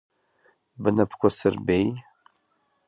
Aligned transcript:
Бнапқәа 0.81 1.29
сырбеи? 1.37 1.87